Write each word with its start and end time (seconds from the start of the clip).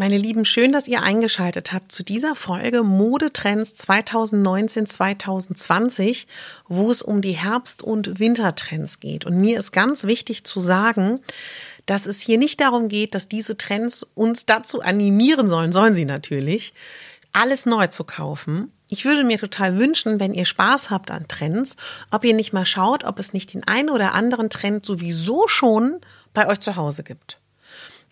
Meine 0.00 0.16
Lieben, 0.16 0.46
schön, 0.46 0.72
dass 0.72 0.88
ihr 0.88 1.02
eingeschaltet 1.02 1.74
habt 1.74 1.92
zu 1.92 2.02
dieser 2.02 2.34
Folge 2.34 2.82
Modetrends 2.82 3.74
2019-2020, 3.86 6.24
wo 6.68 6.90
es 6.90 7.02
um 7.02 7.20
die 7.20 7.36
Herbst- 7.36 7.82
und 7.82 8.18
Wintertrends 8.18 9.00
geht. 9.00 9.26
Und 9.26 9.38
mir 9.38 9.58
ist 9.58 9.72
ganz 9.72 10.04
wichtig 10.04 10.44
zu 10.44 10.58
sagen, 10.58 11.20
dass 11.84 12.06
es 12.06 12.22
hier 12.22 12.38
nicht 12.38 12.62
darum 12.62 12.88
geht, 12.88 13.14
dass 13.14 13.28
diese 13.28 13.58
Trends 13.58 14.06
uns 14.14 14.46
dazu 14.46 14.80
animieren 14.80 15.48
sollen, 15.48 15.70
sollen 15.70 15.94
sie 15.94 16.06
natürlich, 16.06 16.72
alles 17.34 17.66
neu 17.66 17.88
zu 17.88 18.04
kaufen. 18.04 18.72
Ich 18.88 19.04
würde 19.04 19.22
mir 19.22 19.36
total 19.36 19.78
wünschen, 19.78 20.18
wenn 20.18 20.32
ihr 20.32 20.46
Spaß 20.46 20.88
habt 20.88 21.10
an 21.10 21.28
Trends, 21.28 21.76
ob 22.10 22.24
ihr 22.24 22.32
nicht 22.32 22.54
mal 22.54 22.64
schaut, 22.64 23.04
ob 23.04 23.18
es 23.18 23.34
nicht 23.34 23.52
den 23.52 23.68
einen 23.68 23.90
oder 23.90 24.14
anderen 24.14 24.48
Trend 24.48 24.86
sowieso 24.86 25.46
schon 25.46 26.00
bei 26.32 26.48
euch 26.48 26.60
zu 26.60 26.76
Hause 26.76 27.02
gibt 27.02 27.39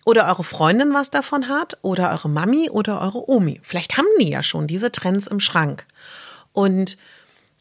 oder 0.05 0.27
eure 0.27 0.43
Freundin 0.43 0.93
was 0.93 1.11
davon 1.11 1.47
hat 1.47 1.77
oder 1.81 2.11
eure 2.11 2.29
Mami 2.29 2.69
oder 2.69 3.01
eure 3.01 3.29
Omi. 3.29 3.59
Vielleicht 3.63 3.97
haben 3.97 4.07
die 4.19 4.29
ja 4.29 4.43
schon 4.43 4.67
diese 4.67 4.91
Trends 4.91 5.27
im 5.27 5.39
Schrank. 5.39 5.85
Und 6.53 6.97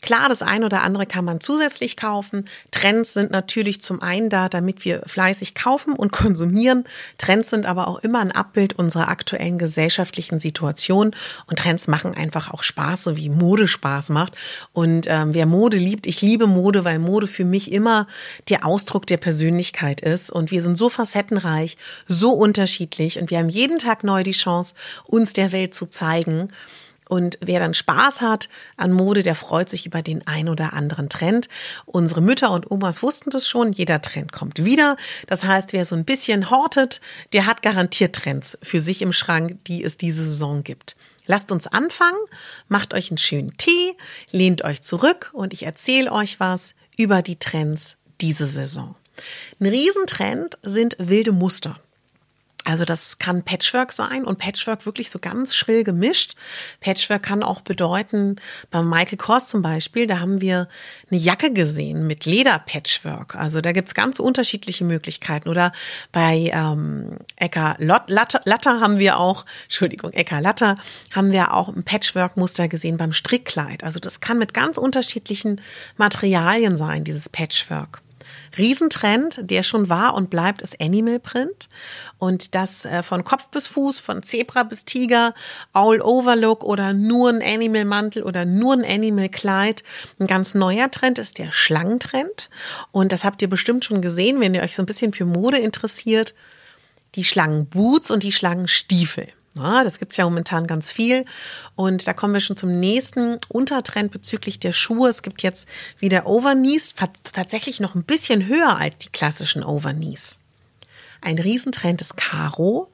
Klar, 0.01 0.29
das 0.29 0.43
eine 0.43 0.65
oder 0.65 0.83
andere 0.83 1.07
kann 1.07 1.25
man 1.25 1.41
zusätzlich 1.41 1.97
kaufen. 1.97 2.45
Trends 2.71 3.15
sind 3.15 3.33
natürlich 3.33 3.81
zum 3.81 4.01
einen 4.01 4.31
da, 4.31 4.49
damit 4.49 4.85
wir 4.85 5.03
fleißig 5.07 5.57
kaufen 5.57 5.95
und 5.95 6.13
konsumieren. 6.19 6.85
Trends 7.19 7.51
sind 7.51 7.67
aber 7.67 7.89
auch 7.89 7.99
immer 7.99 8.21
ein 8.21 8.31
Abbild 8.31 8.79
unserer 8.79 9.09
aktuellen 9.09 9.59
gesellschaftlichen 9.59 10.39
Situation. 10.39 11.11
Und 11.47 11.59
Trends 11.59 11.89
machen 11.89 12.15
einfach 12.15 12.53
auch 12.53 12.63
Spaß, 12.63 13.05
so 13.05 13.17
wie 13.17 13.29
Mode 13.29 13.67
Spaß 13.67 14.11
macht. 14.11 14.35
Und 14.73 15.07
ähm, 15.09 15.35
wer 15.35 15.47
Mode 15.47 15.79
liebt, 15.79 16.07
ich 16.07 16.23
liebe 16.23 16.47
Mode, 16.47 16.85
weil 16.85 17.01
Mode 17.01 17.27
für 17.27 17.45
mich 17.45 17.73
immer 17.73 18.07
der 18.49 18.65
Ausdruck 18.65 19.05
der 19.07 19.17
Persönlichkeit 19.17 20.01
ist. 20.01 20.31
Und 20.31 20.53
wir 20.53 20.63
sind 20.63 20.77
so 20.77 20.91
facettenreich, 20.91 21.77
so 22.07 22.31
unterschiedlich. 22.31 23.19
Und 23.19 23.31
wir 23.31 23.39
haben 23.39 23.49
jeden 23.49 23.81
Tag 23.81 24.05
neu 24.05 24.23
die 24.23 24.31
Chance, 24.31 24.75
uns 25.07 25.33
der 25.33 25.51
Welt 25.51 25.75
zu 25.75 25.87
zeigen. 25.87 26.51
Und 27.09 27.39
wer 27.41 27.61
dann 27.61 27.75
Spaß 27.75 28.21
hat 28.21 28.49
an 28.77 28.93
Mode, 28.93 29.23
der 29.23 29.35
freut 29.35 29.69
sich 29.69 29.87
über 29.87 30.03
den 30.03 30.27
ein 30.27 30.49
oder 30.49 30.73
anderen 30.73 31.09
Trend. 31.09 31.49
Unsere 31.87 32.21
Mütter 32.21 32.51
und 32.51 32.71
Omas 32.71 33.03
wussten 33.03 33.31
das 33.31 33.49
schon. 33.49 33.73
Jeder 33.73 34.03
Trend 34.03 34.33
kommt 34.33 34.65
wieder. 34.65 34.97
Das 35.27 35.45
heißt, 35.45 35.73
wer 35.73 35.85
so 35.85 35.97
ein 35.97 36.05
bisschen 36.05 36.51
hortet, 36.51 37.01
der 37.33 37.47
hat 37.47 37.63
garantiert 37.63 38.15
Trends 38.15 38.59
für 38.63 38.81
sich 38.81 39.03
im 39.03 39.13
Schrank, 39.13 39.59
die 39.67 39.83
es 39.83 39.97
diese 39.97 40.25
Saison 40.25 40.63
gibt. 40.63 40.97
Lasst 41.27 41.53
uns 41.53 41.67
anfangen, 41.67 42.19
macht 42.69 42.95
euch 42.95 43.11
einen 43.11 43.19
schönen 43.19 43.57
Tee, 43.59 43.97
lehnt 44.31 44.65
euch 44.65 44.81
zurück 44.81 45.31
und 45.35 45.53
ich 45.53 45.65
erzähle 45.65 46.11
euch 46.11 46.41
was 46.41 46.75
über 46.97 47.21
die 47.21 47.37
Trends 47.37 47.99
diese 48.21 48.47
Saison. 48.47 48.97
Ein 49.61 49.67
Riesentrend 49.67 50.59
sind 50.63 50.97
wilde 50.99 51.33
Muster. 51.33 51.79
Also 52.69 52.85
das 52.85 53.19
kann 53.19 53.45
Patchwork 53.45 53.93
sein 53.93 54.25
und 54.25 54.39
Patchwork 54.39 54.85
wirklich 54.85 55.11
so 55.11 55.19
ganz 55.19 55.55
schrill 55.55 55.85
gemischt. 55.85 56.35
Patchwork 56.81 57.23
kann 57.23 57.43
auch 57.43 57.63
bedeuten, 57.63 58.37
beim 58.71 58.89
Michael 58.91 59.17
Kors 59.17 59.49
zum 59.49 59.63
Beispiel, 59.63 60.07
da 60.07 60.21
haben 60.21 60.43
wir 60.43 60.69
eine 61.11 61.19
Jacke 61.19 61.51
gesehen 61.53 62.07
mit 62.07 62.27
Leder-Patchwork. 62.27 63.37
Also 63.37 63.63
da 63.63 63.73
gibt's 63.73 63.95
ganz 63.95 64.21
unterschiedliche 64.21 64.85
Möglichkeiten. 64.85 65.49
Oder 65.49 65.73
bei 66.13 66.51
ähm, 66.53 67.17
Ecka 67.37 67.77
Latter, 67.79 68.43
Latter 68.45 68.81
haben 68.81 68.99
wir 68.99 69.19
auch, 69.19 69.47
Entschuldigung, 69.65 70.13
Ecka 70.13 70.39
Latter 70.39 70.77
haben 71.15 71.33
wir 71.33 71.55
auch 71.55 71.69
ein 71.69 71.85
Patchwork-Muster 71.85 72.69
gesehen 72.69 72.99
beim 72.99 73.15
Strickkleid. 73.15 73.83
Also 73.83 73.99
das 73.99 74.21
kann 74.21 74.39
mit 74.39 74.53
ganz 74.53 74.77
unterschiedlichen 74.77 75.63
Materialien 75.97 76.77
sein, 76.77 77.05
dieses 77.05 77.31
Patchwork. 77.31 78.03
Riesentrend, 78.57 79.41
der 79.43 79.63
schon 79.63 79.89
war 79.89 80.15
und 80.15 80.31
bleibt, 80.31 80.63
ist 80.63 80.81
Animal 80.81 81.21
Print. 81.21 81.69
Und 82.19 82.55
das 82.55 82.85
äh, 82.85 83.03
von 83.03 83.25
Kopf 83.25 83.49
bis 83.49 83.67
Fuß, 83.67 84.01
von 84.01 84.23
Zebra 84.23 84.63
bis 84.63 84.85
Tiger, 84.85 85.35
All-Over-Look 85.73 86.65
oder 86.65 86.93
nur 86.93 87.31
ein 87.31 87.43
Animal-Mantel 87.43 88.23
oder 88.23 88.45
nur 88.45 88.75
ein 88.75 88.85
Animal-Kleid. 88.85 89.83
Ein 90.19 90.27
ganz 90.27 90.55
neuer 90.55 90.91
Trend 90.91 91.19
ist 91.19 91.39
der 91.39 91.53
Schlangentrend. 91.53 92.51
Und 92.93 93.13
das 93.13 93.25
habt 93.25 93.43
ihr 93.43 93.49
bestimmt 93.49 93.85
schon 93.85 94.01
gesehen, 94.01 94.41
wenn 94.41 94.55
ihr 94.55 94.63
euch 94.63 94.75
so 94.75 94.83
ein 94.83 94.87
bisschen 94.87 95.13
für 95.13 95.25
Mode 95.25 95.59
interessiert. 95.59 96.35
Die 97.15 97.25
Schlangenboots 97.25 98.11
und 98.11 98.23
die 98.23 98.33
Schlangenstiefel. 98.33 99.29
Ja, 99.55 99.83
das 99.83 99.99
gibt's 99.99 100.17
ja 100.17 100.25
momentan 100.25 100.67
ganz 100.67 100.93
viel. 100.93 101.25
Und 101.75 102.07
da 102.07 102.13
kommen 102.13 102.35
wir 102.35 102.41
schon 102.41 102.57
zum 102.57 102.79
nächsten 102.79 103.39
Untertrend 103.49 104.13
bezüglich 104.13 104.61
der 104.61 104.73
Schuhe. 104.73 105.09
Es 105.09 105.23
gibt 105.23 105.43
jetzt 105.43 105.69
wieder 105.99 106.27
Overknees, 106.27 106.95
tatsächlich 107.33 107.81
noch 107.81 107.95
ein 107.95 108.05
bisschen 108.05 108.47
höher 108.47 108.77
als 108.77 108.99
die 108.99 109.11
klassischen 109.11 109.65
Overknees. 109.65 110.39
Ein 111.21 111.39
Riesentrend 111.39 112.01
ist 112.01 112.17
Karo. 112.17 112.93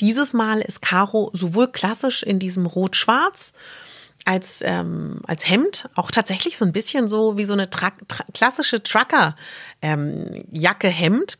Dieses 0.00 0.32
Mal 0.32 0.60
ist 0.60 0.80
Karo 0.80 1.30
sowohl 1.34 1.70
klassisch 1.70 2.22
in 2.22 2.38
diesem 2.38 2.64
Rot-Schwarz 2.64 3.52
als, 4.24 4.62
ähm, 4.64 5.20
als 5.26 5.48
Hemd 5.48 5.88
auch 5.94 6.10
tatsächlich 6.10 6.58
so 6.58 6.64
ein 6.64 6.72
bisschen 6.72 7.08
so 7.08 7.36
wie 7.36 7.44
so 7.44 7.52
eine 7.52 7.70
tra 7.70 7.90
tra 8.06 8.24
klassische 8.32 8.82
Trucker 8.82 9.34
ähm, 9.82 10.44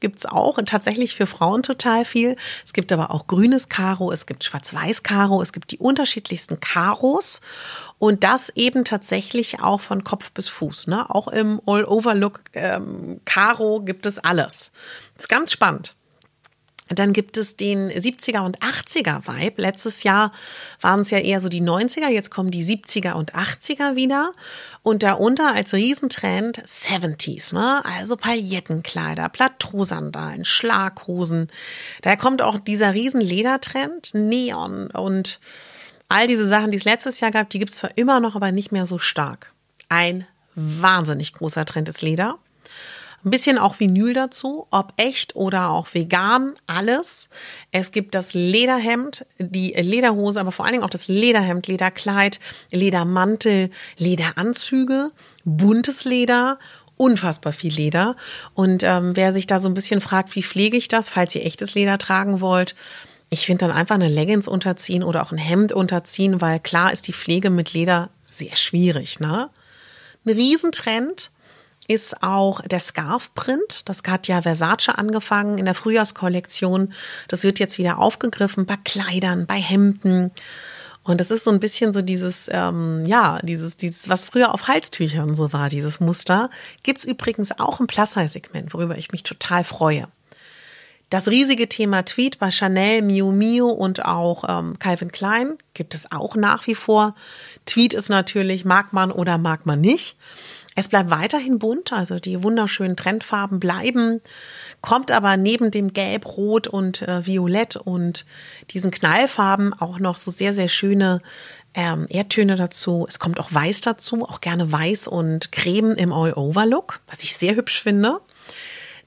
gibt's 0.00 0.26
auch 0.26 0.58
tatsächlich 0.64 1.14
für 1.14 1.26
Frauen 1.26 1.62
total 1.62 2.04
viel. 2.04 2.36
Es 2.64 2.72
gibt 2.72 2.92
aber 2.92 3.10
auch 3.10 3.26
grünes 3.26 3.68
Karo, 3.68 4.10
es 4.12 4.26
gibt 4.26 4.44
schwarz-weiß 4.44 5.02
Karo, 5.02 5.42
es 5.42 5.52
gibt 5.52 5.70
die 5.72 5.78
unterschiedlichsten 5.78 6.60
Karos 6.60 7.40
und 7.98 8.24
das 8.24 8.50
eben 8.56 8.84
tatsächlich 8.84 9.60
auch 9.60 9.80
von 9.80 10.04
Kopf 10.04 10.32
bis 10.32 10.48
Fuß. 10.48 10.86
Ne? 10.86 11.08
Auch 11.10 11.28
im 11.28 11.60
All-Over-Look 11.66 12.42
ähm, 12.54 13.20
Karo 13.24 13.80
gibt 13.82 14.06
es 14.06 14.18
alles. 14.18 14.72
Ist 15.16 15.28
ganz 15.28 15.52
spannend. 15.52 15.96
Dann 16.92 17.12
gibt 17.12 17.36
es 17.36 17.56
den 17.56 17.88
70er 17.88 18.40
und 18.40 18.58
80er 18.58 19.26
Vibe. 19.26 19.62
Letztes 19.62 20.02
Jahr 20.02 20.32
waren 20.80 21.00
es 21.00 21.10
ja 21.10 21.18
eher 21.18 21.40
so 21.40 21.48
die 21.48 21.62
90er, 21.62 22.08
jetzt 22.08 22.30
kommen 22.30 22.50
die 22.50 22.64
70er 22.64 23.12
und 23.12 23.34
80er 23.34 23.94
wieder. 23.94 24.32
Und 24.82 25.04
darunter 25.04 25.54
als 25.54 25.72
Riesentrend 25.72 26.60
70s, 26.64 27.54
ne? 27.54 27.84
Also 27.84 28.16
Paillettenkleider, 28.16 29.28
Plateausandalen, 29.28 30.44
Schlaghosen. 30.44 31.48
Daher 32.02 32.16
kommt 32.16 32.42
auch 32.42 32.58
dieser 32.58 32.92
Riesenledertrend, 32.92 34.10
Neon 34.14 34.90
und 34.90 35.38
all 36.08 36.26
diese 36.26 36.48
Sachen, 36.48 36.72
die 36.72 36.78
es 36.78 36.84
letztes 36.84 37.20
Jahr 37.20 37.30
gab, 37.30 37.50
die 37.50 37.60
gibt 37.60 37.70
es 37.70 37.78
zwar 37.78 37.96
immer 37.96 38.18
noch, 38.18 38.34
aber 38.34 38.50
nicht 38.50 38.72
mehr 38.72 38.86
so 38.86 38.98
stark. 38.98 39.52
Ein 39.88 40.26
wahnsinnig 40.56 41.34
großer 41.34 41.64
Trend 41.64 41.88
ist 41.88 42.02
Leder. 42.02 42.36
Ein 43.22 43.30
bisschen 43.30 43.58
auch 43.58 43.80
Vinyl 43.80 44.14
dazu, 44.14 44.66
ob 44.70 44.94
echt 44.96 45.36
oder 45.36 45.68
auch 45.68 45.92
vegan, 45.92 46.54
alles. 46.66 47.28
Es 47.70 47.92
gibt 47.92 48.14
das 48.14 48.32
Lederhemd, 48.32 49.26
die 49.38 49.72
Lederhose, 49.72 50.40
aber 50.40 50.52
vor 50.52 50.64
allen 50.64 50.72
Dingen 50.72 50.84
auch 50.84 50.90
das 50.90 51.08
Lederhemd, 51.08 51.66
Lederkleid, 51.66 52.40
Ledermantel, 52.70 53.70
Lederanzüge, 53.98 55.10
buntes 55.44 56.04
Leder 56.04 56.58
unfassbar 56.96 57.54
viel 57.54 57.72
Leder. 57.72 58.14
Und 58.54 58.82
ähm, 58.84 59.16
wer 59.16 59.32
sich 59.32 59.46
da 59.46 59.58
so 59.58 59.68
ein 59.68 59.74
bisschen 59.74 60.02
fragt, 60.02 60.34
wie 60.36 60.42
pflege 60.42 60.76
ich 60.76 60.88
das, 60.88 61.08
falls 61.08 61.34
ihr 61.34 61.46
echtes 61.46 61.74
Leder 61.74 61.96
tragen 61.96 62.42
wollt, 62.42 62.74
ich 63.30 63.46
finde 63.46 63.66
dann 63.66 63.76
einfach 63.76 63.94
eine 63.94 64.08
Leggings 64.08 64.48
unterziehen 64.48 65.02
oder 65.02 65.22
auch 65.22 65.32
ein 65.32 65.38
Hemd 65.38 65.72
unterziehen, 65.72 66.40
weil 66.40 66.58
klar 66.58 66.92
ist 66.92 67.06
die 67.06 67.12
Pflege 67.12 67.48
mit 67.48 67.72
Leder 67.72 68.10
sehr 68.26 68.56
schwierig. 68.56 69.20
Ne? 69.20 69.48
Ein 70.26 70.32
Riesentrend 70.32 71.30
ist 71.90 72.22
auch 72.22 72.60
der 72.60 72.78
Scarf-Print. 72.78 73.88
Das 73.88 74.02
hat 74.06 74.28
ja 74.28 74.42
Versace 74.42 74.90
angefangen 74.90 75.58
in 75.58 75.64
der 75.64 75.74
Frühjahrskollektion. 75.74 76.92
Das 77.26 77.42
wird 77.42 77.58
jetzt 77.58 77.78
wieder 77.78 77.98
aufgegriffen 77.98 78.64
bei 78.64 78.76
Kleidern, 78.84 79.46
bei 79.46 79.60
Hemden. 79.60 80.30
Und 81.02 81.20
das 81.20 81.32
ist 81.32 81.42
so 81.42 81.50
ein 81.50 81.58
bisschen 81.58 81.92
so 81.92 82.00
dieses, 82.00 82.48
ähm, 82.52 83.04
ja, 83.06 83.40
dieses, 83.42 83.76
dieses, 83.76 84.08
was 84.08 84.24
früher 84.24 84.54
auf 84.54 84.68
Halstüchern 84.68 85.34
so 85.34 85.52
war, 85.52 85.68
dieses 85.68 85.98
Muster. 85.98 86.48
Gibt's 86.84 87.04
übrigens 87.04 87.58
auch 87.58 87.80
im 87.80 87.88
Plus-Size-Segment, 87.88 88.72
worüber 88.72 88.96
ich 88.96 89.10
mich 89.10 89.24
total 89.24 89.64
freue. 89.64 90.06
Das 91.08 91.26
riesige 91.26 91.68
Thema 91.68 92.04
Tweet 92.04 92.38
bei 92.38 92.52
Chanel, 92.52 93.02
Miu 93.02 93.32
Miu 93.32 93.66
und 93.66 94.04
auch 94.04 94.44
ähm, 94.48 94.78
Calvin 94.78 95.10
Klein 95.10 95.58
gibt 95.74 95.96
es 95.96 96.12
auch 96.12 96.36
nach 96.36 96.68
wie 96.68 96.76
vor. 96.76 97.16
Tweet 97.66 97.94
ist 97.94 98.10
natürlich, 98.10 98.64
mag 98.64 98.92
man 98.92 99.10
oder 99.10 99.36
mag 99.36 99.66
man 99.66 99.80
nicht. 99.80 100.16
Es 100.80 100.88
bleibt 100.88 101.10
weiterhin 101.10 101.58
bunt, 101.58 101.92
also 101.92 102.18
die 102.18 102.42
wunderschönen 102.42 102.96
Trendfarben 102.96 103.60
bleiben, 103.60 104.22
kommt 104.80 105.12
aber 105.12 105.36
neben 105.36 105.70
dem 105.70 105.92
Gelb, 105.92 106.24
Rot 106.38 106.68
und 106.68 107.02
äh, 107.02 107.26
Violett 107.26 107.76
und 107.76 108.24
diesen 108.70 108.90
Knallfarben 108.90 109.74
auch 109.74 109.98
noch 109.98 110.16
so 110.16 110.30
sehr, 110.30 110.54
sehr 110.54 110.68
schöne 110.68 111.20
ähm, 111.74 112.06
Erdtöne 112.08 112.56
dazu. 112.56 113.04
Es 113.06 113.18
kommt 113.18 113.38
auch 113.40 113.52
Weiß 113.52 113.82
dazu, 113.82 114.22
auch 114.22 114.40
gerne 114.40 114.72
Weiß 114.72 115.06
und 115.06 115.52
Creme 115.52 115.92
im 115.96 116.14
All-Over-Look, 116.14 117.00
was 117.08 117.22
ich 117.24 117.36
sehr 117.36 117.56
hübsch 117.56 117.82
finde. 117.82 118.18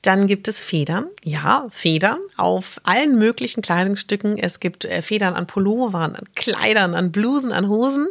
Dann 0.03 0.27
gibt 0.27 0.47
es 0.47 0.63
Federn. 0.63 1.07
Ja, 1.23 1.65
Federn 1.71 2.19
auf 2.37 2.79
allen 2.83 3.17
möglichen 3.17 3.63
Kleidungsstücken. 3.63 4.37
Es 4.37 4.59
gibt 4.59 4.85
äh, 4.85 5.01
Federn 5.01 5.33
an 5.33 5.47
Pullovern, 5.47 6.15
an 6.15 6.25
Kleidern, 6.35 6.93
an 6.93 7.11
Blusen, 7.11 7.51
an 7.51 7.67
Hosen. 7.67 8.09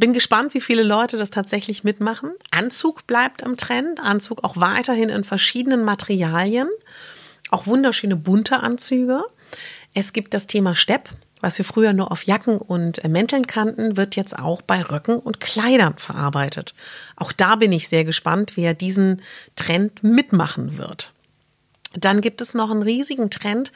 Bin 0.00 0.14
gespannt, 0.14 0.54
wie 0.54 0.60
viele 0.60 0.82
Leute 0.82 1.18
das 1.18 1.30
tatsächlich 1.30 1.84
mitmachen. 1.84 2.32
Anzug 2.50 3.06
bleibt 3.06 3.42
im 3.42 3.56
Trend. 3.56 4.00
Anzug 4.00 4.42
auch 4.44 4.56
weiterhin 4.56 5.10
in 5.10 5.24
verschiedenen 5.24 5.84
Materialien. 5.84 6.68
Auch 7.50 7.66
wunderschöne 7.66 8.16
bunte 8.16 8.60
Anzüge. 8.60 9.22
Es 9.92 10.12
gibt 10.12 10.32
das 10.32 10.46
Thema 10.46 10.74
Stepp 10.74 11.10
was 11.40 11.56
wir 11.58 11.64
früher 11.64 11.92
nur 11.92 12.12
auf 12.12 12.24
Jacken 12.24 12.58
und 12.58 13.02
Mänteln 13.08 13.46
kannten, 13.46 13.96
wird 13.96 14.16
jetzt 14.16 14.38
auch 14.38 14.62
bei 14.62 14.82
Röcken 14.82 15.18
und 15.18 15.40
Kleidern 15.40 15.94
verarbeitet. 15.96 16.74
Auch 17.16 17.32
da 17.32 17.56
bin 17.56 17.72
ich 17.72 17.88
sehr 17.88 18.04
gespannt, 18.04 18.52
wer 18.56 18.74
diesen 18.74 19.22
Trend 19.56 20.02
mitmachen 20.02 20.78
wird. 20.78 21.12
Dann 21.94 22.20
gibt 22.20 22.40
es 22.40 22.54
noch 22.54 22.70
einen 22.70 22.82
riesigen 22.82 23.30
Trend, 23.30 23.72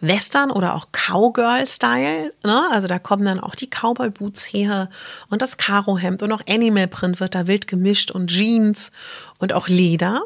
Western 0.00 0.50
oder 0.50 0.74
auch 0.74 0.88
Cowgirl-Style. 0.92 2.34
Ne? 2.44 2.62
Also 2.70 2.88
da 2.88 2.98
kommen 2.98 3.24
dann 3.24 3.40
auch 3.40 3.54
die 3.54 3.68
Cowboy-Boots 3.68 4.52
her 4.52 4.90
und 5.30 5.40
das 5.40 5.56
Karo-Hemd 5.56 6.22
und 6.22 6.32
auch 6.32 6.42
Animal-Print 6.46 7.20
wird 7.20 7.34
da 7.34 7.46
wild 7.46 7.66
gemischt 7.66 8.10
und 8.10 8.28
Jeans 8.28 8.92
und 9.38 9.54
auch 9.54 9.68
Leder. 9.68 10.24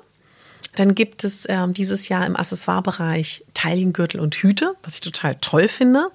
Dann 0.75 0.94
gibt 0.94 1.25
es 1.25 1.44
ähm, 1.49 1.73
dieses 1.73 2.09
Jahr 2.09 2.26
im 2.26 2.37
Accessoirebereich 2.37 3.44
Taillengürtel 3.55 4.20
und 4.20 4.35
Hüte, 4.37 4.75
was 4.82 4.94
ich 4.94 5.00
total 5.00 5.37
toll 5.41 5.69
finde. 5.69 6.11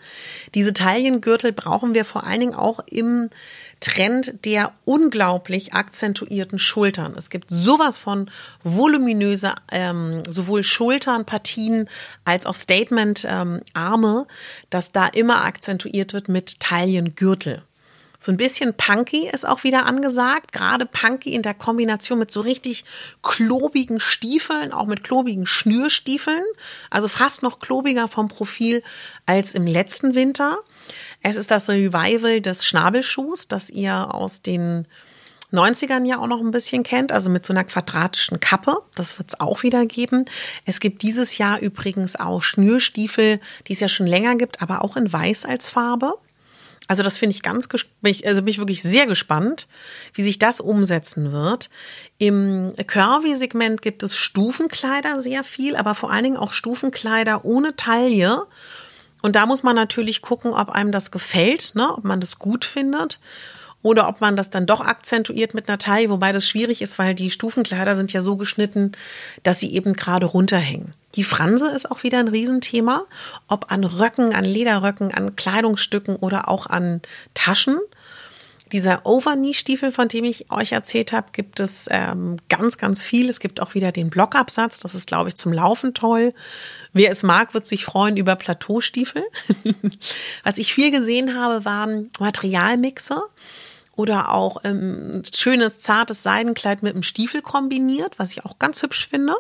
Diese 0.56 0.74
Taillengürtel 0.74 1.52
brauchen 1.52 1.94
wir 1.94 2.06
vor 2.06 2.26
allen 2.26 2.40
Dingen 2.40 2.56
auch 2.56 2.80
im 2.88 3.30
Trend 3.84 4.46
der 4.46 4.72
unglaublich 4.86 5.74
akzentuierten 5.74 6.58
Schultern. 6.58 7.16
Es 7.18 7.30
gibt 7.30 7.50
sowas 7.50 7.98
von 7.98 8.32
voluminöse, 8.64 9.54
ähm, 9.74 10.24
sowohl 10.30 10.64
Schulternpartien 10.64 11.90
als 12.24 12.46
auch 12.46 12.56
Statement-Arme, 12.56 14.26
ähm, 14.26 14.36
dass 14.70 14.94
da 14.94 15.08
immer 15.08 15.44
akzentuiert 15.44 16.14
wird 16.14 16.30
mit 16.30 16.62
Taillengürtel. 16.62 17.64
So 18.24 18.32
ein 18.32 18.38
bisschen 18.38 18.74
punky 18.74 19.28
ist 19.28 19.46
auch 19.46 19.66
wieder 19.66 19.86
angesagt. 19.86 20.54
Gerade 20.54 20.86
punky 20.86 21.34
in 21.34 21.42
der 21.42 21.54
Kombination 21.54 22.20
mit 22.20 22.32
so 22.32 22.40
richtig 22.40 22.86
klobigen 23.22 24.00
Stiefeln, 24.00 24.72
auch 24.72 24.86
mit 24.86 25.04
klobigen 25.04 25.46
Schnürstiefeln. 25.46 26.46
Also 26.90 27.10
fast 27.10 27.44
noch 27.44 27.60
klobiger 27.60 28.08
vom 28.08 28.30
Profil 28.30 28.82
als 29.26 29.54
im 29.54 29.68
letzten 29.68 30.16
Winter. 30.16 30.58
Es 31.22 31.36
ist 31.36 31.52
das 31.52 31.68
Revival 31.68 32.40
des 32.40 32.66
Schnabelschuhs, 32.66 33.50
das 33.50 33.70
ihr 33.70 34.14
aus 34.14 34.42
den 34.42 34.88
90ern 35.52 36.06
ja 36.06 36.18
auch 36.18 36.28
noch 36.28 36.40
ein 36.40 36.52
bisschen 36.52 36.84
kennt, 36.84 37.12
also 37.12 37.30
mit 37.30 37.46
so 37.46 37.52
einer 37.52 37.66
quadratischen 37.66 38.40
Kappe. 38.40 38.78
Das 38.96 39.20
wird 39.20 39.32
es 39.32 39.40
auch 39.42 39.64
wieder 39.64 39.86
geben. 39.86 40.24
Es 40.64 40.80
gibt 40.80 41.02
dieses 41.02 41.38
Jahr 41.38 41.60
übrigens 41.60 42.16
auch 42.16 42.42
Schnürstiefel, 42.42 43.42
die 43.68 43.74
es 43.74 43.82
ja 43.82 43.90
schon 43.90 44.08
länger 44.08 44.36
gibt, 44.36 44.62
aber 44.62 44.82
auch 44.82 44.96
in 44.96 45.12
Weiß 45.12 45.44
als 45.44 45.68
Farbe. 45.68 46.14
Also 46.88 47.02
das 47.02 47.18
finde 47.18 47.36
ich 47.36 47.44
ganz, 47.44 47.68
also 47.72 48.42
bin 48.42 48.48
ich 48.50 48.58
wirklich 48.58 48.84
sehr 48.84 49.06
gespannt, 49.06 49.68
wie 50.14 50.24
sich 50.24 50.38
das 50.38 50.60
umsetzen 50.60 51.32
wird. 51.32 51.70
Im 52.18 52.74
Curvy-Segment 52.76 53.82
gibt 53.82 54.04
es 54.04 54.18
Stufenkleider 54.18 55.22
sehr 55.22 55.44
viel, 55.44 55.76
aber 55.76 55.96
vor 55.96 56.12
allen 56.12 56.26
Dingen 56.26 56.38
auch 56.38 56.52
Stufenkleider 56.52 57.46
ohne 57.46 57.76
Taille. 57.76 58.46
Und 59.22 59.38
da 59.38 59.46
muss 59.46 59.64
man 59.64 59.76
natürlich 59.76 60.22
gucken, 60.22 60.52
ob 60.52 60.70
einem 60.70 60.92
das 60.92 61.10
gefällt, 61.10 61.76
ne? 61.76 61.96
ob 61.96 62.04
man 62.04 62.20
das 62.20 62.38
gut 62.38 62.66
findet 62.66 63.20
oder 63.84 64.08
ob 64.08 64.22
man 64.22 64.36
das 64.36 64.50
dann 64.50 64.66
doch 64.66 64.82
akzentuiert 64.82 65.54
mit 65.54 65.70
einer 65.70 65.78
Taille, 65.78 66.10
wobei 66.10 66.32
das 66.32 66.48
schwierig 66.48 66.82
ist, 66.82 66.98
weil 66.98 67.14
die 67.14 67.30
Stufenkleider 67.30 67.96
sind 67.96 68.12
ja 68.14 68.22
so 68.22 68.38
geschnitten, 68.38 68.94
dass 69.44 69.60
sie 69.60 69.76
eben 69.76 69.94
gerade 69.94 70.26
runterhängen. 70.26 70.94
Die 71.16 71.24
Franse 71.24 71.70
ist 71.70 71.92
auch 71.92 72.02
wieder 72.02 72.18
ein 72.20 72.30
Riesenthema, 72.30 73.06
ob 73.48 73.72
an 73.72 73.84
Röcken, 73.84 74.34
an 74.34 74.46
Lederröcken, 74.46 75.14
an 75.14 75.36
Kleidungsstücken 75.36 76.16
oder 76.16 76.50
auch 76.50 76.66
an 76.66 77.02
Taschen. 77.36 77.78
Dieser 78.72 79.06
Overknee-Stiefel, 79.06 79.92
von 79.92 80.08
dem 80.08 80.24
ich 80.24 80.50
euch 80.52 80.72
erzählt 80.72 81.12
habe, 81.12 81.28
gibt 81.32 81.60
es 81.60 81.88
ähm, 81.92 82.38
ganz, 82.50 82.80
ganz 82.80 83.04
viel. 83.04 83.30
Es 83.30 83.40
gibt 83.40 83.62
auch 83.62 83.76
wieder 83.76 83.92
den 83.92 84.10
Blockabsatz. 84.10 84.80
Das 84.80 84.96
ist, 84.96 85.06
glaube 85.06 85.30
ich, 85.30 85.36
zum 85.36 85.54
Laufen 85.54 85.94
toll. 85.94 86.34
Wer 86.92 87.12
es 87.12 87.22
mag, 87.22 87.54
wird 87.54 87.68
sich 87.68 87.86
freuen 87.86 88.18
über 88.18 88.36
Plateaustiefel. 88.36 89.24
Was 90.44 90.58
ich 90.58 90.74
viel 90.74 90.90
gesehen 90.90 91.40
habe, 91.40 91.66
waren 91.66 92.10
Materialmixer 92.20 93.22
oder 93.96 94.32
auch 94.32 94.58
ähm, 94.64 95.22
schönes, 95.34 95.80
zartes 95.80 96.24
Seidenkleid 96.24 96.82
mit 96.82 96.94
einem 96.94 97.04
Stiefel 97.04 97.42
kombiniert, 97.42 98.18
was 98.18 98.32
ich 98.32 98.44
auch 98.44 98.58
ganz 98.58 98.82
hübsch 98.82 99.08
finde, 99.08 99.36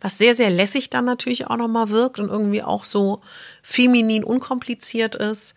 was 0.00 0.16
sehr, 0.16 0.34
sehr 0.34 0.50
lässig 0.50 0.88
dann 0.88 1.04
natürlich 1.04 1.46
auch 1.48 1.56
nochmal 1.56 1.90
wirkt 1.90 2.18
und 2.18 2.28
irgendwie 2.28 2.62
auch 2.62 2.84
so 2.84 3.20
feminin 3.62 4.24
unkompliziert 4.24 5.14
ist. 5.14 5.54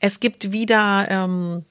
Es 0.00 0.20
gibt 0.20 0.52
wieder, 0.52 1.06
ähm, 1.10 1.64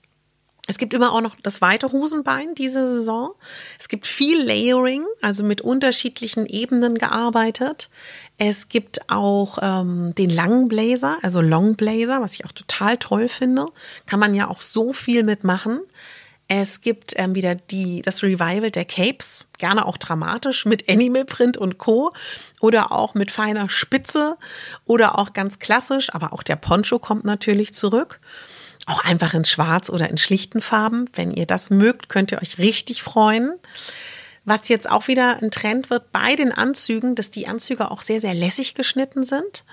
es 0.68 0.78
gibt 0.78 0.94
immer 0.94 1.12
auch 1.12 1.22
noch 1.22 1.36
das 1.42 1.62
weite 1.62 1.92
Hosenbein 1.92 2.54
diese 2.56 2.88
Saison. 2.88 3.32
Es 3.80 3.90
gibt 3.90 4.06
viel 4.06 4.42
Layering, 4.42 5.06
also 5.22 5.44
mit 5.44 5.62
unterschiedlichen 5.62 6.46
Ebenen 6.46 6.98
gearbeitet. 6.98 7.90
Es 8.38 8.70
gibt 8.70 9.10
auch 9.10 9.58
ähm, 9.62 10.14
den 10.16 10.30
langen 10.30 10.68
Blazer, 10.68 11.18
also 11.24 11.42
Long 11.42 11.76
Blazer, 11.76 12.22
was 12.22 12.34
ich 12.36 12.46
auch 12.46 12.52
total 12.52 12.98
toll 12.98 13.28
finde. 13.28 13.68
Kann 14.06 14.20
man 14.20 14.36
ja 14.36 14.50
auch 14.50 14.62
so 14.62 14.94
viel 14.94 15.24
mitmachen. 15.24 15.82
Es 16.48 16.82
gibt 16.82 17.14
ähm, 17.16 17.34
wieder 17.34 17.56
die, 17.56 18.02
das 18.02 18.24
Revival 18.24 18.72
der 18.72 18.86
Capes, 18.86 19.48
gerne 19.58 19.86
auch 19.86 19.98
dramatisch 19.98 20.66
mit 20.66 20.90
Animal 20.90 21.26
Print 21.26 21.58
und 21.58 21.78
Co. 21.78 22.12
Oder 22.60 22.92
auch 22.92 23.14
mit 23.14 23.32
feiner 23.32 23.70
Spitze 23.70 24.36
oder 24.86 25.18
auch 25.18 25.34
ganz 25.34 25.60
klassisch, 25.60 26.14
aber 26.14 26.34
auch 26.34 26.44
der 26.44 26.58
Poncho 26.58 27.00
kommt 27.00 27.26
natürlich 27.26 27.74
zurück. 27.74 28.20
Auch 28.92 29.06
einfach 29.06 29.34
in 29.34 29.46
Schwarz 29.46 29.90
oder 29.90 30.10
in 30.10 30.18
schlichten 30.18 30.60
Farben. 30.60 31.10
Wenn 31.14 31.32
ihr 31.32 31.46
das 31.46 31.70
mögt, 31.70 32.10
könnt 32.10 32.34
ihr 32.34 32.42
euch 32.42 32.58
richtig 32.58 33.02
freuen. 33.02 33.54
Was 34.44 34.68
jetzt 34.68 34.90
auch 34.90 35.08
wieder 35.08 35.42
ein 35.42 35.50
Trend 35.50 35.90
wird 35.90 36.12
bei 36.12 36.36
den 36.36 36.52
Anzügen, 36.52 37.16
dass 37.16 37.32
die 37.32 37.48
Anzüge 37.48 37.90
auch 37.90 38.02
sehr, 38.02 38.20
sehr 38.20 38.34
lässig 38.34 38.76
geschnitten 38.76 39.24
sind. 39.24 39.64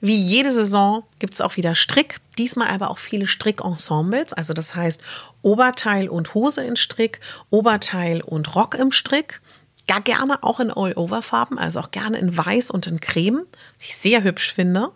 Wie 0.00 0.16
jede 0.16 0.52
Saison 0.52 1.04
gibt 1.18 1.34
es 1.34 1.42
auch 1.42 1.58
wieder 1.58 1.74
Strick, 1.74 2.16
diesmal 2.38 2.68
aber 2.68 2.90
auch 2.90 2.96
viele 2.96 3.26
Strickensembles, 3.26 4.32
also 4.32 4.54
das 4.54 4.74
heißt 4.74 5.02
Oberteil 5.42 6.08
und 6.08 6.32
Hose 6.32 6.64
in 6.64 6.76
Strick, 6.76 7.20
Oberteil 7.50 8.22
und 8.22 8.54
Rock 8.54 8.74
im 8.74 8.90
Strick. 8.90 9.42
Gar 9.86 10.00
gerne 10.00 10.42
auch 10.42 10.60
in 10.60 10.70
All-Over-Farben, 10.70 11.58
also 11.58 11.80
auch 11.80 11.90
gerne 11.90 12.18
in 12.18 12.34
Weiß 12.34 12.70
und 12.70 12.86
in 12.86 13.00
Creme, 13.00 13.42
was 13.78 13.88
ich 13.88 13.96
sehr 13.96 14.22
hübsch 14.22 14.54
finde. 14.54 14.88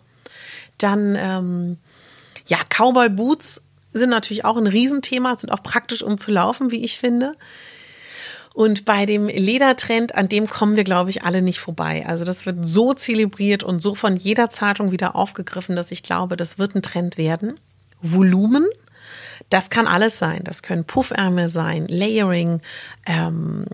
Dann, 0.79 1.15
ähm, 1.15 1.77
ja, 2.47 2.57
Cowboy-Boots 2.69 3.61
sind 3.93 4.09
natürlich 4.09 4.45
auch 4.45 4.57
ein 4.57 4.67
Riesenthema, 4.67 5.35
sind 5.37 5.51
auch 5.51 5.63
praktisch, 5.63 6.03
um 6.03 6.17
zu 6.17 6.31
laufen, 6.31 6.71
wie 6.71 6.83
ich 6.83 6.99
finde. 6.99 7.33
Und 8.53 8.83
bei 8.83 9.05
dem 9.05 9.27
Ledertrend, 9.27 10.15
an 10.15 10.27
dem 10.27 10.47
kommen 10.47 10.75
wir, 10.75 10.83
glaube 10.83 11.09
ich, 11.09 11.23
alle 11.23 11.41
nicht 11.41 11.59
vorbei. 11.59 12.05
Also 12.05 12.25
das 12.25 12.45
wird 12.45 12.65
so 12.65 12.93
zelebriert 12.93 13.63
und 13.63 13.79
so 13.79 13.95
von 13.95 14.17
jeder 14.17 14.49
Zeitung 14.49 14.91
wieder 14.91 15.15
aufgegriffen, 15.15 15.75
dass 15.75 15.91
ich 15.91 16.03
glaube, 16.03 16.35
das 16.35 16.57
wird 16.57 16.75
ein 16.75 16.81
Trend 16.81 17.17
werden. 17.17 17.57
Volumen, 18.01 18.67
das 19.49 19.69
kann 19.69 19.87
alles 19.87 20.17
sein. 20.17 20.41
Das 20.43 20.63
können 20.63 20.83
Puffärmel 20.83 21.49
sein, 21.49 21.87
Layering, 21.87 22.61
ähm, 23.05 23.65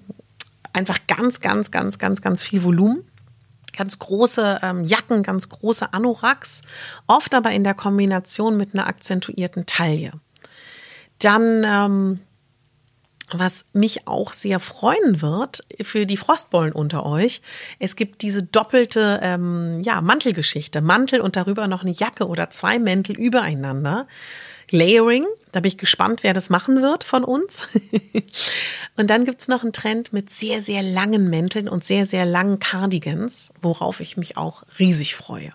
einfach 0.74 1.00
ganz, 1.08 1.42
ganz, 1.42 1.72
ganz, 1.72 1.98
ganz, 1.98 2.22
ganz 2.22 2.44
viel 2.44 2.64
Volumen 2.64 3.04
ganz 3.78 4.00
große 4.00 4.60
ähm, 4.64 4.84
Jacken, 4.84 5.24
ganz 5.24 5.50
große 5.50 5.94
Anoraks, 5.94 6.62
oft 7.06 7.34
aber 7.34 7.52
in 7.52 7.64
der 7.64 7.74
Kombination 7.74 8.58
mit 8.58 8.74
einer 8.74 8.88
akzentuierten 8.88 9.66
Taille. 9.66 10.12
Dann, 11.20 11.64
ähm, 11.66 12.20
was 13.32 13.66
mich 13.74 14.08
auch 14.08 14.34
sehr 14.34 14.60
freuen 14.60 15.22
wird 15.22 15.66
für 15.82 16.06
die 16.06 16.18
Frostbollen 16.18 16.72
unter 16.72 17.06
euch, 17.06 17.42
es 17.80 17.96
gibt 17.96 18.22
diese 18.22 18.44
doppelte 18.44 19.20
ähm, 19.22 19.82
ja, 19.82 20.02
Mantelgeschichte. 20.02 20.82
Mantel 20.82 21.22
und 21.22 21.36
darüber 21.36 21.68
noch 21.68 21.82
eine 21.82 21.92
Jacke 21.92 22.28
oder 22.28 22.50
zwei 22.50 22.80
Mäntel 22.80 23.18
übereinander. 23.18 24.08
Layering. 24.70 25.26
Da 25.52 25.60
bin 25.62 25.70
ich 25.70 25.78
gespannt, 25.78 26.24
wer 26.24 26.34
das 26.34 26.50
machen 26.50 26.82
wird 26.82 27.04
von 27.04 27.24
uns. 27.24 27.68
und 28.98 29.10
dann 29.10 29.26
gibt's 29.26 29.48
noch 29.48 29.64
einen 29.64 29.74
Trend 29.74 30.14
mit 30.14 30.30
sehr, 30.30 30.62
sehr 30.62 30.84
langen 30.84 31.30
Mänteln 31.30 31.70
und 31.70 31.84
sehr, 31.84 32.06
sehr 32.06 32.26
langen 32.26 32.60
Cardigans, 32.60 33.54
worauf 33.62 34.00
ich 34.00 34.18
mich 34.18 34.38
auch 34.38 34.64
riesig 34.80 35.16
freue. 35.16 35.54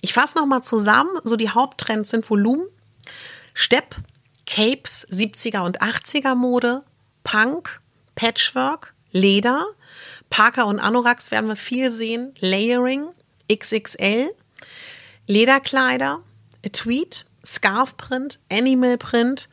Ich 0.00 0.12
fasse 0.12 0.38
nochmal 0.38 0.62
zusammen. 0.62 1.10
So 1.24 1.36
die 1.36 1.50
Haupttrends 1.50 2.10
sind 2.10 2.28
Volumen, 2.28 2.66
Stepp, 3.54 3.96
Capes, 4.46 5.06
70er 5.10 5.60
und 5.60 5.82
80er 5.82 6.34
Mode, 6.34 6.82
Punk, 7.24 7.80
Patchwork, 8.14 8.94
Leder, 9.12 9.66
Parker 10.30 10.66
und 10.66 10.80
Anoraks 10.80 11.30
werden 11.30 11.48
wir 11.48 11.56
viel 11.56 11.90
sehen, 11.90 12.34
Layering, 12.40 13.08
XXL, 13.52 14.30
Lederkleider, 15.26 16.22
Tweed, 16.72 17.26
Scarfprint, 17.48 18.38
Animal 18.50 18.98
Print, 18.98 19.48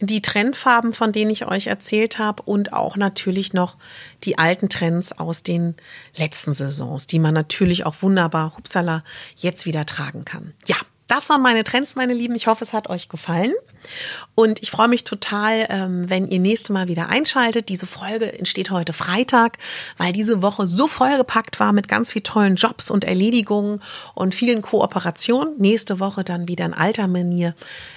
die 0.00 0.22
Trendfarben, 0.22 0.92
von 0.92 1.12
denen 1.12 1.30
ich 1.30 1.46
euch 1.46 1.66
erzählt 1.66 2.18
habe 2.18 2.42
und 2.42 2.72
auch 2.72 2.96
natürlich 2.96 3.52
noch 3.52 3.76
die 4.24 4.38
alten 4.38 4.68
Trends 4.68 5.12
aus 5.12 5.42
den 5.42 5.76
letzten 6.16 6.54
Saisons, 6.54 7.06
die 7.06 7.18
man 7.18 7.34
natürlich 7.34 7.86
auch 7.86 7.96
wunderbar, 8.00 8.56
hupsala, 8.56 9.04
jetzt 9.36 9.66
wieder 9.66 9.86
tragen 9.86 10.24
kann. 10.24 10.52
Ja, 10.66 10.76
das 11.06 11.28
waren 11.28 11.42
meine 11.42 11.64
Trends, 11.64 11.96
meine 11.96 12.14
Lieben. 12.14 12.34
Ich 12.34 12.46
hoffe, 12.46 12.64
es 12.64 12.72
hat 12.72 12.88
euch 12.88 13.08
gefallen. 13.08 13.52
Und 14.34 14.62
ich 14.62 14.70
freue 14.70 14.88
mich 14.88 15.04
total, 15.04 15.66
ähm, 15.68 16.08
wenn 16.08 16.26
ihr 16.26 16.38
nächste 16.38 16.72
Mal 16.72 16.88
wieder 16.88 17.08
einschaltet. 17.08 17.68
Diese 17.68 17.86
Folge 17.86 18.38
entsteht 18.38 18.70
heute 18.70 18.92
Freitag, 18.92 19.58
weil 19.98 20.12
diese 20.12 20.42
Woche 20.42 20.66
so 20.66 20.88
vollgepackt 20.88 21.60
war 21.60 21.72
mit 21.72 21.88
ganz 21.88 22.10
vielen 22.10 22.24
tollen 22.24 22.56
Jobs 22.56 22.90
und 22.90 23.04
Erledigungen 23.04 23.82
und 24.14 24.34
vielen 24.34 24.62
Kooperationen. 24.62 25.54
Nächste 25.58 26.00
Woche 26.00 26.24
dann 26.24 26.48
wieder 26.48 26.64
in 26.64 26.74
alter 26.74 27.06
Manier 27.06 27.54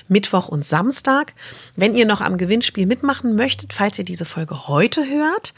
Mittwoch 0.07 0.49
und 0.49 0.65
Samstag. 0.65 1.33
Wenn 1.75 1.95
ihr 1.95 2.05
noch 2.05 2.21
am 2.21 2.37
Gewinnspiel 2.37 2.85
mitmachen 2.85 3.35
möchtet, 3.35 3.73
falls 3.73 3.97
ihr 3.97 4.05
diese 4.05 4.25
Folge 4.25 4.67
heute 4.67 5.05
hört, 5.05 5.53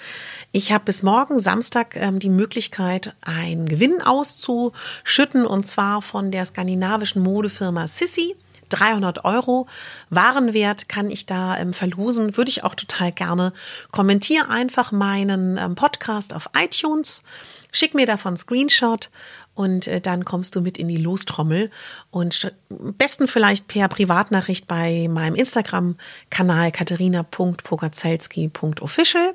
ich 0.52 0.72
habe 0.72 0.86
bis 0.86 1.04
morgen 1.04 1.40
Samstag 1.40 1.96
ähm, 1.96 2.18
die 2.18 2.30
Möglichkeit, 2.30 3.14
einen 3.22 3.68
Gewinn 3.68 4.02
auszuschütten 4.02 5.46
und 5.46 5.68
zwar 5.68 6.02
von 6.02 6.32
der 6.32 6.46
skandinavischen 6.46 7.22
Modefirma 7.40 7.88
Sissy. 7.88 8.36
300 8.68 9.24
Euro 9.24 9.66
Warenwert 10.10 10.90
kann 10.90 11.10
ich 11.10 11.26
da 11.26 11.58
ähm, 11.58 11.72
verlosen. 11.72 12.36
Würde 12.36 12.52
ich 12.52 12.66
auch 12.66 12.76
total 12.76 13.14
gerne. 13.14 13.54
Kommentiere 13.92 14.50
einfach 14.50 14.92
meinen 14.92 15.58
ähm, 15.58 15.76
Podcast 15.76 16.34
auf 16.34 16.50
iTunes. 16.62 17.24
Schick 17.72 17.94
mir 17.94 18.06
davon 18.06 18.36
Screenshot 18.36 19.10
und 19.54 19.88
äh, 19.88 20.02
dann 20.02 20.26
kommst 20.26 20.56
du 20.56 20.62
mit 20.62 20.78
in 20.78 20.88
die 20.88 20.98
Lostrommel 20.98 21.72
und 22.12 22.54
besten 22.70 23.28
vielleicht 23.28 23.68
per 23.68 23.88
Privatnachricht 23.90 24.68
bei 24.68 25.08
meinem 25.10 25.36
Instagram-Kanal 25.36 26.72
katharina.pogazelski.official 26.72 29.34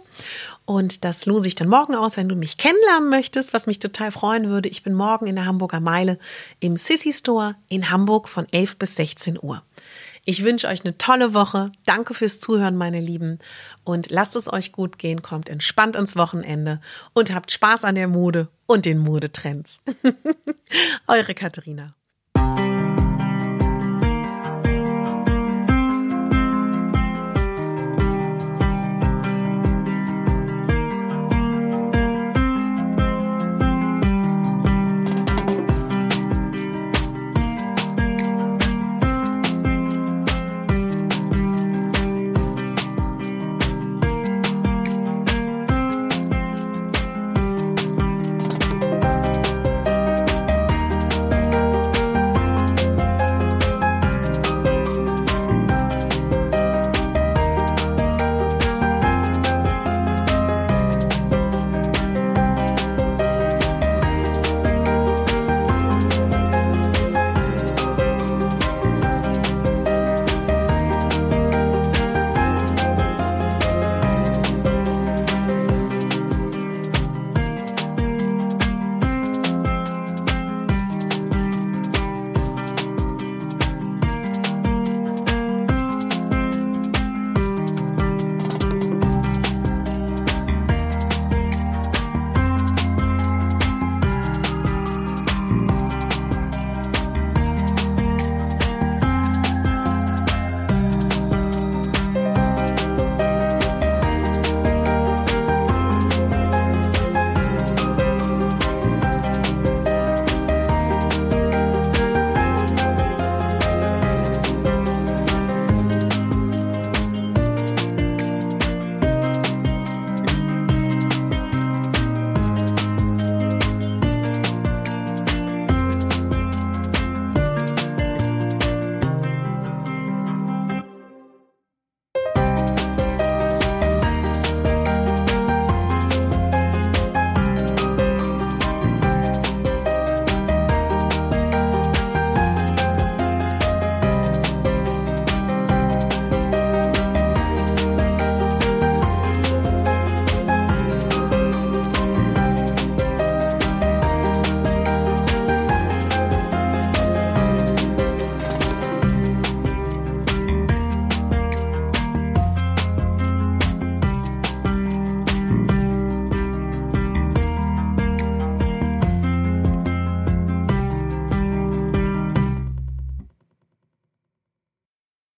und 0.66 1.04
das 1.04 1.26
lose 1.26 1.46
ich 1.46 1.54
dann 1.54 1.68
morgen 1.68 1.94
aus, 1.94 2.16
wenn 2.16 2.28
du 2.28 2.36
mich 2.36 2.56
kennenlernen 2.56 3.10
möchtest, 3.10 3.52
was 3.52 3.66
mich 3.66 3.78
total 3.78 4.10
freuen 4.10 4.48
würde. 4.48 4.68
Ich 4.68 4.82
bin 4.82 4.94
morgen 4.94 5.26
in 5.26 5.36
der 5.36 5.44
Hamburger 5.44 5.80
Meile 5.80 6.18
im 6.58 6.76
Sissy 6.76 7.12
Store 7.12 7.56
in 7.68 7.90
Hamburg 7.90 8.28
von 8.28 8.46
11 8.50 8.78
bis 8.78 8.96
16 8.96 9.38
Uhr. 9.42 9.62
Ich 10.26 10.42
wünsche 10.42 10.68
euch 10.68 10.84
eine 10.84 10.96
tolle 10.96 11.34
Woche. 11.34 11.70
Danke 11.84 12.14
fürs 12.14 12.40
Zuhören, 12.40 12.76
meine 12.76 13.00
Lieben. 13.00 13.38
Und 13.84 14.10
lasst 14.10 14.36
es 14.36 14.50
euch 14.50 14.72
gut 14.72 14.98
gehen, 14.98 15.20
kommt 15.20 15.50
entspannt 15.50 15.96
ins 15.96 16.16
Wochenende 16.16 16.80
und 17.12 17.34
habt 17.34 17.50
Spaß 17.50 17.84
an 17.84 17.94
der 17.94 18.08
Mode 18.08 18.48
und 18.66 18.86
den 18.86 18.98
Modetrends. 18.98 19.80
Eure 21.06 21.34
Katharina. 21.34 21.94